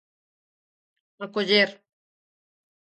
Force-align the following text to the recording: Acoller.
Acoller. 1.27 1.69